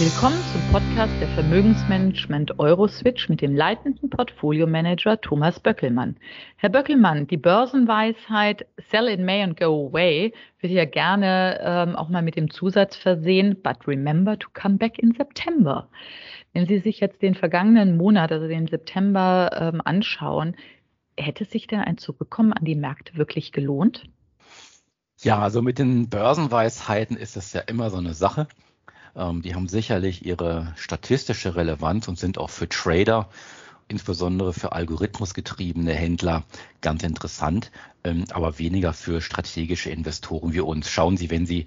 [0.00, 6.16] Willkommen zum Podcast der Vermögensmanagement Euroswitch mit dem leitenden Portfolio-Manager Thomas Böckelmann.
[6.56, 12.08] Herr Böckelmann, die Börsenweisheit Sell in May and go away wird ja gerne ähm, auch
[12.08, 15.90] mal mit dem Zusatz versehen, but remember to come back in September.
[16.54, 20.56] Wenn Sie sich jetzt den vergangenen Monat, also den September, ähm, anschauen,
[21.18, 24.04] hätte sich denn ein Zurückkommen an die Märkte wirklich gelohnt?
[25.20, 28.48] Ja, also mit den Börsenweisheiten ist es ja immer so eine Sache.
[29.16, 33.28] Ähm, die haben sicherlich ihre statistische Relevanz und sind auch für Trader,
[33.88, 36.44] insbesondere für algorithmusgetriebene Händler,
[36.80, 37.70] ganz interessant,
[38.04, 40.88] ähm, aber weniger für strategische Investoren wie uns.
[40.88, 41.66] Schauen Sie, wenn Sie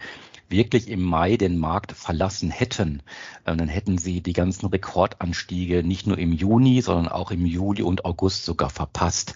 [0.49, 3.01] wirklich im Mai den Markt verlassen hätten,
[3.45, 7.81] äh, dann hätten sie die ganzen Rekordanstiege nicht nur im Juni, sondern auch im Juli
[7.81, 9.35] und August sogar verpasst.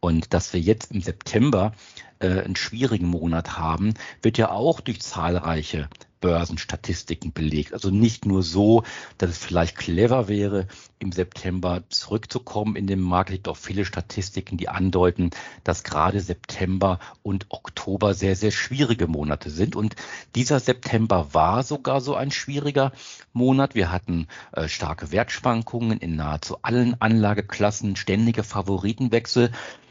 [0.00, 1.72] Und dass wir jetzt im September
[2.20, 5.88] äh, einen schwierigen Monat haben, wird ja auch durch zahlreiche
[6.22, 7.74] Börsenstatistiken belegt.
[7.74, 8.84] Also nicht nur so,
[9.18, 13.28] dass es vielleicht clever wäre, im September zurückzukommen in den Markt.
[13.28, 15.30] Es gibt auch viele Statistiken, die andeuten,
[15.64, 19.76] dass gerade September und Oktober sehr, sehr schwierige Monate sind.
[19.76, 19.96] Und
[20.34, 22.92] dieser September war sogar so ein schwieriger
[23.34, 23.74] Monat.
[23.74, 29.50] Wir hatten äh, starke Wertschwankungen in nahezu allen Anlageklassen, ständige Favoritenwechsel.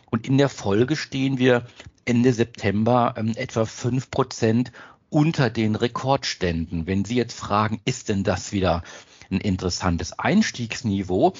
[0.09, 1.65] Und in der Folge stehen wir
[2.05, 4.71] Ende September ähm, etwa fünf Prozent
[5.11, 6.87] unter den Rekordständen.
[6.87, 8.81] Wenn Sie jetzt fragen, ist denn das wieder
[9.29, 11.33] ein interessantes Einstiegsniveau?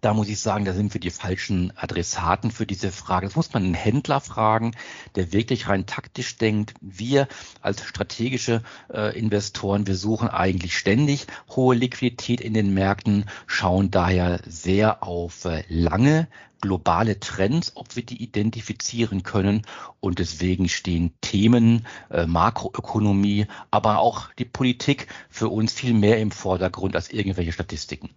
[0.00, 3.26] Da muss ich sagen, da sind wir die falschen Adressaten für diese Frage.
[3.26, 4.72] Das muss man einen Händler fragen,
[5.14, 6.74] der wirklich rein taktisch denkt.
[6.80, 7.28] Wir
[7.60, 14.40] als strategische äh, Investoren, wir suchen eigentlich ständig hohe Liquidität in den Märkten, schauen daher
[14.46, 16.28] sehr auf äh, lange
[16.60, 19.62] globale Trends, ob wir die identifizieren können.
[20.00, 26.30] Und deswegen stehen Themen äh, Makroökonomie, aber auch die Politik für uns viel mehr im
[26.30, 28.10] Vordergrund als irgendwelche Statistiken.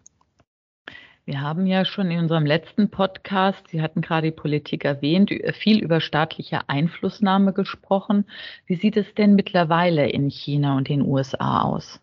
[1.25, 5.81] Wir haben ja schon in unserem letzten Podcast, Sie hatten gerade die Politik erwähnt, viel
[5.81, 8.25] über staatliche Einflussnahme gesprochen.
[8.65, 12.01] Wie sieht es denn mittlerweile in China und den USA aus?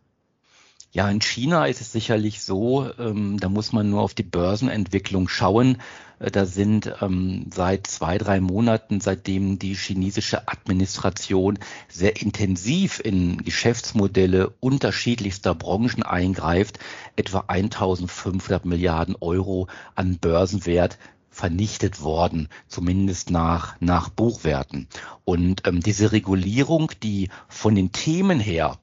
[0.93, 5.29] Ja, in China ist es sicherlich so, ähm, da muss man nur auf die Börsenentwicklung
[5.29, 5.79] schauen.
[6.19, 13.45] Äh, da sind ähm, seit zwei, drei Monaten, seitdem die chinesische Administration sehr intensiv in
[13.45, 16.81] Geschäftsmodelle unterschiedlichster Branchen eingreift,
[17.15, 20.99] etwa 1500 Milliarden Euro an Börsenwert
[21.31, 24.89] vernichtet worden, zumindest nach, nach Buchwerten.
[25.25, 28.81] Und ähm, diese Regulierung, die von den Themen her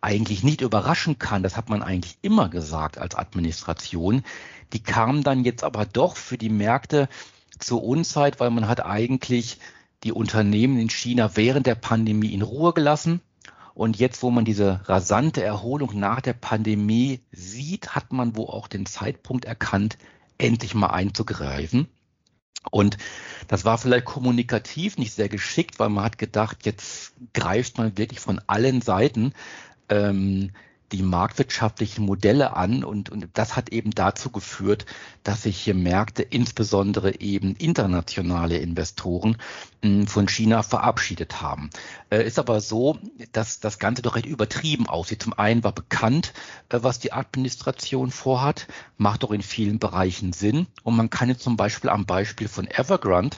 [0.00, 4.22] eigentlich nicht überraschen kann, das hat man eigentlich immer gesagt als Administration,
[4.72, 7.08] die kam dann jetzt aber doch für die Märkte
[7.58, 9.58] zur Unzeit, weil man hat eigentlich
[10.04, 13.20] die Unternehmen in China während der Pandemie in Ruhe gelassen.
[13.74, 18.68] Und jetzt, wo man diese rasante Erholung nach der Pandemie sieht, hat man wo auch
[18.68, 19.98] den Zeitpunkt erkannt,
[20.38, 21.86] endlich mal einzugreifen.
[22.70, 22.98] Und
[23.48, 28.20] das war vielleicht kommunikativ nicht sehr geschickt, weil man hat gedacht, jetzt greift man wirklich
[28.20, 29.32] von allen Seiten
[29.90, 30.50] ähm,
[30.92, 34.86] die marktwirtschaftlichen Modelle an und, und das hat eben dazu geführt,
[35.22, 39.36] dass sich hier Märkte, insbesondere eben internationale Investoren
[40.06, 41.70] von China verabschiedet haben.
[42.10, 42.98] Äh, ist aber so,
[43.32, 45.22] dass das Ganze doch recht übertrieben aussieht.
[45.22, 46.32] Zum einen war bekannt,
[46.68, 51.42] äh, was die Administration vorhat, macht doch in vielen Bereichen Sinn und man kann jetzt
[51.42, 53.36] zum Beispiel am Beispiel von Evergrande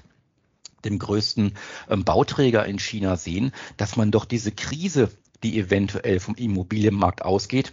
[0.85, 1.55] dem größten
[1.89, 7.73] ähm, Bauträger in China sehen, dass man doch diese Krise die eventuell vom Immobilienmarkt ausgeht,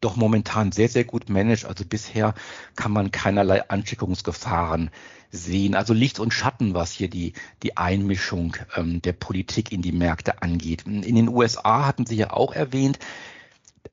[0.00, 1.64] doch momentan sehr, sehr gut managt.
[1.64, 2.34] Also bisher
[2.76, 4.90] kann man keinerlei Ansteckungsgefahren
[5.30, 5.74] sehen.
[5.74, 7.32] Also Licht und Schatten, was hier die,
[7.62, 10.84] die Einmischung ähm, der Politik in die Märkte angeht.
[10.86, 12.98] In den USA hatten Sie ja auch erwähnt,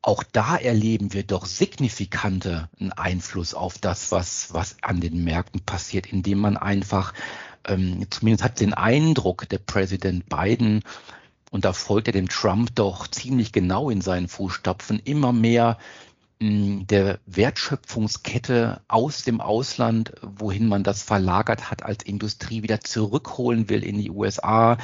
[0.02, 6.12] auch da erleben wir doch signifikante Einfluss auf das, was, was an den Märkten passiert,
[6.12, 7.14] indem man einfach,
[7.66, 10.84] ähm, zumindest hat den Eindruck, der Präsident Biden
[11.54, 15.78] und da folgt er dem Trump doch ziemlich genau in seinen Fußstapfen, immer mehr
[16.42, 23.70] hm, der Wertschöpfungskette aus dem Ausland, wohin man das verlagert hat, als Industrie wieder zurückholen
[23.70, 24.80] will in die USA.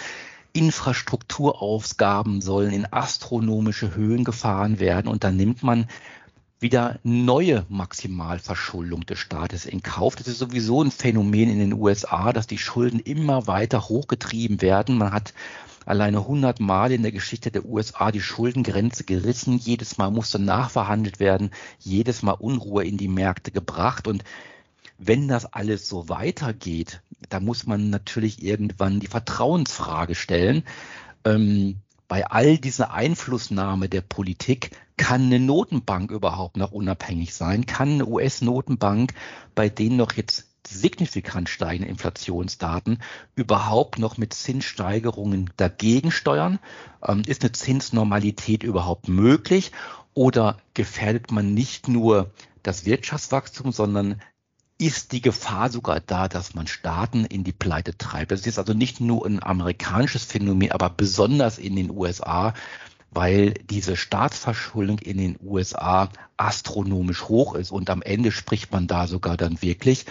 [0.54, 5.88] Infrastrukturausgaben sollen in astronomische Höhen gefahren werden und dann nimmt man
[6.60, 10.16] wieder neue Maximalverschuldung des Staates in Kauf.
[10.16, 14.98] Das ist sowieso ein Phänomen in den USA, dass die Schulden immer weiter hochgetrieben werden.
[14.98, 15.34] Man hat
[15.86, 19.58] alleine 100 Mal in der Geschichte der USA die Schuldengrenze gerissen.
[19.58, 24.08] Jedes Mal musste nachverhandelt werden, jedes Mal Unruhe in die Märkte gebracht.
[24.08, 24.24] Und
[24.98, 30.64] wenn das alles so weitergeht, da muss man natürlich irgendwann die Vertrauensfrage stellen.
[31.24, 37.68] Ähm, bei all dieser Einflussnahme der Politik kann eine Notenbank überhaupt noch unabhängig sein?
[37.68, 39.14] Kann eine US-Notenbank,
[39.56, 43.02] bei denen noch jetzt signifikant steigende Inflationsdaten
[43.36, 46.60] überhaupt noch mit Zinssteigerungen dagegen steuern?
[47.08, 49.72] Ähm, ist eine Zinsnormalität überhaupt möglich?
[50.16, 52.32] Oder gefährdet man nicht nur
[52.64, 54.20] das Wirtschaftswachstum, sondern
[54.80, 58.32] ist die Gefahr sogar da, dass man Staaten in die Pleite treibt.
[58.32, 62.54] Das ist also nicht nur ein amerikanisches Phänomen, aber besonders in den USA,
[63.12, 69.06] weil diese Staatsverschuldung in den USA astronomisch hoch ist und am Ende spricht man da
[69.06, 70.06] sogar dann wirklich,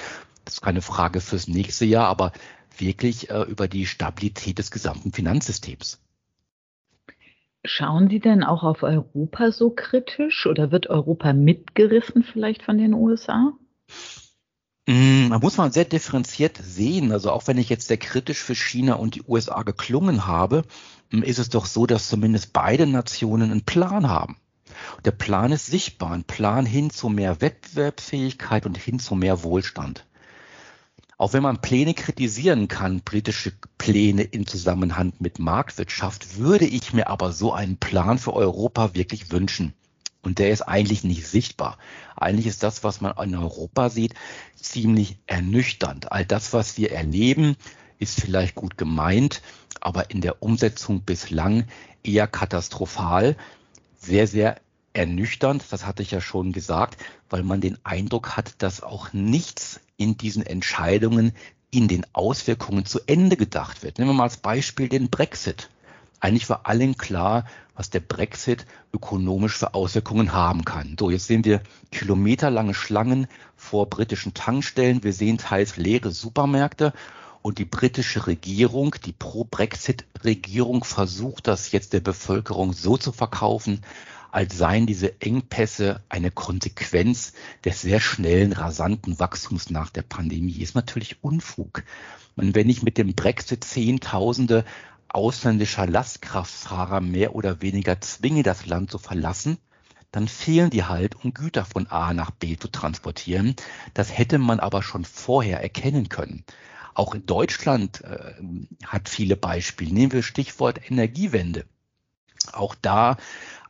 [0.44, 2.32] das ist keine Frage fürs nächste Jahr, aber
[2.76, 5.98] wirklich äh, über die Stabilität des gesamten Finanzsystems.
[7.64, 12.92] Schauen Sie denn auch auf Europa so kritisch oder wird Europa mitgerissen vielleicht von den
[12.92, 13.52] USA?
[14.88, 17.12] Mm, man muss mal sehr differenziert sehen.
[17.12, 20.64] Also auch wenn ich jetzt sehr kritisch für China und die USA geklungen habe,
[21.10, 24.38] mm, ist es doch so, dass zumindest beide Nationen einen Plan haben.
[25.04, 30.06] Der Plan ist sichtbar, ein Plan hin zu mehr Wettbewerbsfähigkeit und hin zu mehr Wohlstand.
[31.18, 37.08] Auch wenn man Pläne kritisieren kann, politische Pläne im Zusammenhang mit Marktwirtschaft, würde ich mir
[37.08, 39.74] aber so einen Plan für Europa wirklich wünschen.
[40.28, 41.78] Und der ist eigentlich nicht sichtbar.
[42.14, 44.12] Eigentlich ist das, was man in Europa sieht,
[44.54, 46.12] ziemlich ernüchternd.
[46.12, 47.56] All das, was wir erleben,
[47.98, 49.40] ist vielleicht gut gemeint,
[49.80, 51.64] aber in der Umsetzung bislang
[52.04, 53.38] eher katastrophal.
[53.98, 54.60] Sehr, sehr
[54.92, 59.80] ernüchternd, das hatte ich ja schon gesagt, weil man den Eindruck hat, dass auch nichts
[59.96, 61.32] in diesen Entscheidungen
[61.70, 63.98] in den Auswirkungen zu Ende gedacht wird.
[63.98, 65.70] Nehmen wir mal als Beispiel den Brexit.
[66.20, 67.44] Eigentlich war allen klar,
[67.74, 70.96] was der Brexit ökonomisch für Auswirkungen haben kann.
[70.98, 71.62] So, jetzt sehen wir
[71.92, 75.04] kilometerlange Schlangen vor britischen Tankstellen.
[75.04, 76.92] Wir sehen teils leere Supermärkte.
[77.40, 83.82] Und die britische Regierung, die Pro-Brexit-Regierung versucht das jetzt der Bevölkerung so zu verkaufen,
[84.32, 87.32] als seien diese Engpässe eine Konsequenz
[87.64, 90.58] des sehr schnellen, rasanten Wachstums nach der Pandemie.
[90.60, 91.84] Ist natürlich Unfug.
[92.36, 94.64] Und wenn ich mit dem Brexit Zehntausende
[95.08, 99.58] ausländischer Lastkraftfahrer mehr oder weniger zwinge, das Land zu verlassen,
[100.10, 103.54] dann fehlen die halt, um Güter von A nach B zu transportieren.
[103.94, 106.44] Das hätte man aber schon vorher erkennen können.
[106.94, 108.32] Auch in Deutschland äh,
[108.86, 109.92] hat viele Beispiele.
[109.92, 111.64] Nehmen wir Stichwort Energiewende.
[112.52, 113.16] Auch da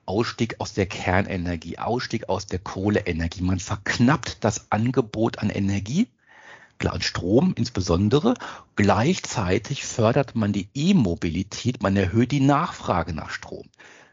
[0.06, 3.42] Ausstieg aus der Kernenergie, Ausstieg aus der Kohleenergie.
[3.42, 6.08] Man verknappt das Angebot an Energie
[7.04, 8.34] Strom insbesondere.
[8.76, 13.68] Gleichzeitig fördert man die E-Mobilität, man erhöht die Nachfrage nach Strom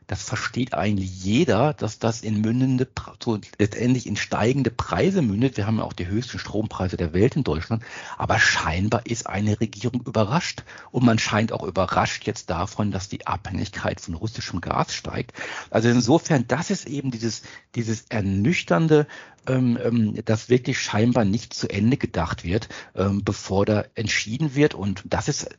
[0.07, 2.88] das versteht eigentlich jeder, dass das in mündende,
[3.24, 5.57] so letztendlich in steigende Preise mündet.
[5.57, 7.84] Wir haben ja auch die höchsten Strompreise der Welt in Deutschland.
[8.18, 10.63] Aber scheinbar ist eine Regierung überrascht.
[10.92, 15.34] Und man scheint auch überrascht jetzt davon, dass die Abhängigkeit von russischem Gas steigt.
[15.72, 17.42] Also insofern, das ist eben dieses,
[17.74, 19.07] dieses ernüchternde,
[19.48, 24.75] ähm, ähm, dass wirklich scheinbar nicht zu Ende gedacht wird, ähm, bevor da entschieden wird.
[24.75, 25.50] Und das ist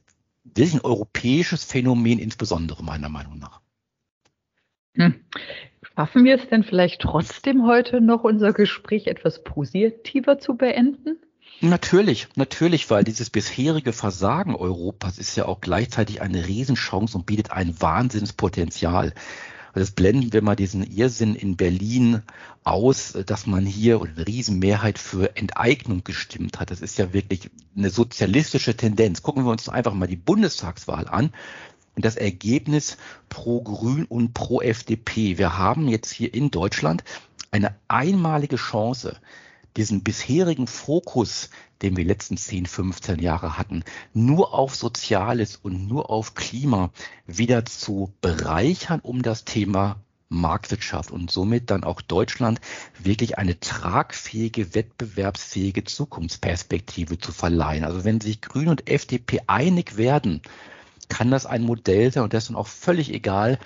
[0.44, 3.60] wirklich ein europäisches Phänomen insbesondere meiner Meinung nach.
[4.96, 5.14] Hm.
[5.94, 11.18] Schaffen wir es denn vielleicht trotzdem heute noch unser Gespräch etwas positiver zu beenden?
[11.62, 17.50] Natürlich, natürlich, weil dieses bisherige Versagen Europas ist ja auch gleichzeitig eine Riesenchance und bietet
[17.50, 19.14] ein Wahnsinnspotenzial.
[19.72, 22.22] Das blenden wir mal diesen Irrsinn in Berlin
[22.64, 26.70] aus, dass man hier eine Riesenmehrheit für Enteignung gestimmt hat.
[26.70, 29.22] Das ist ja wirklich eine sozialistische Tendenz.
[29.22, 31.30] Gucken wir uns einfach mal die Bundestagswahl an
[32.02, 32.96] das Ergebnis
[33.28, 35.38] pro Grün und pro FDP.
[35.38, 37.04] Wir haben jetzt hier in Deutschland
[37.50, 39.16] eine einmalige Chance,
[39.76, 41.50] diesen bisherigen Fokus,
[41.82, 43.84] den wir letzten 10, 15 Jahre hatten,
[44.14, 46.90] nur auf Soziales und nur auf Klima
[47.26, 49.96] wieder zu bereichern, um das Thema
[50.28, 52.60] Marktwirtschaft und somit dann auch Deutschland
[52.98, 57.84] wirklich eine tragfähige, wettbewerbsfähige Zukunftsperspektive zu verleihen.
[57.84, 60.42] Also wenn sich Grün und FDP einig werden,
[61.08, 63.58] kann das ein Modell sein und das ist dann auch völlig egal,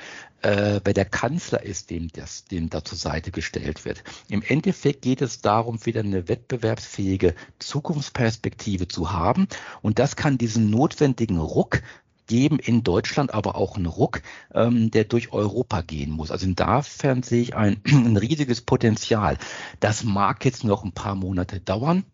[0.42, 4.02] äh, wer der Kanzler ist, dem das dem da zur Seite gestellt wird.
[4.28, 9.48] Im Endeffekt geht es darum, wieder eine wettbewerbsfähige Zukunftsperspektive zu haben
[9.82, 11.82] und das kann diesen notwendigen Ruck
[12.30, 14.22] geben in Deutschland, aber auch einen Ruck,
[14.54, 16.30] ähm, der durch Europa gehen muss.
[16.30, 19.36] Also insofern sehe ich ein, ein riesiges Potenzial.
[19.80, 22.04] Das mag jetzt noch ein paar Monate dauern.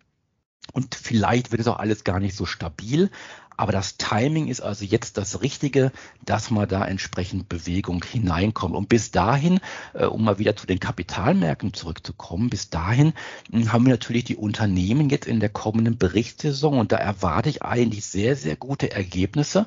[0.72, 3.10] Und vielleicht wird es auch alles gar nicht so stabil,
[3.56, 5.92] aber das Timing ist also jetzt das Richtige,
[6.24, 8.74] dass man da entsprechend Bewegung hineinkommt.
[8.74, 9.60] Und bis dahin,
[9.94, 13.12] äh, um mal wieder zu den Kapitalmärkten zurückzukommen, bis dahin
[13.50, 17.62] hm, haben wir natürlich die Unternehmen jetzt in der kommenden Berichtssaison und da erwarte ich
[17.62, 19.66] eigentlich sehr, sehr gute Ergebnisse.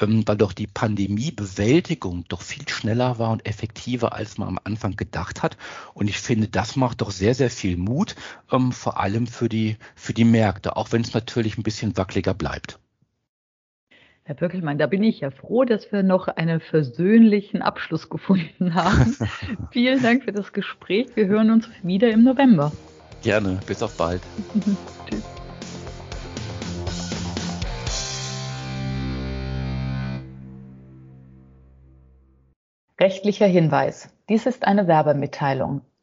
[0.00, 4.96] ähm, weil doch die Pandemiebewältigung doch viel schneller war und effektiver, als man am Anfang
[4.96, 5.56] gedacht hat.
[5.94, 8.14] Und ich finde, das macht doch sehr, sehr viel Mut,
[8.52, 12.34] ähm, vor allem für die, für die Märkte, auch wenn es natürlich ein bisschen wackeliger
[12.34, 12.78] bleibt.
[14.28, 19.16] Herr Böckelmann, da bin ich ja froh, dass wir noch einen versöhnlichen Abschluss gefunden haben.
[19.70, 21.06] Vielen Dank für das Gespräch.
[21.14, 22.72] Wir hören uns wieder im November.
[23.22, 23.60] Gerne.
[23.68, 24.20] Bis auf bald.
[25.08, 25.22] Tschüss.
[32.98, 34.12] Rechtlicher Hinweis.
[34.28, 35.82] Dies ist eine Werbemitteilung.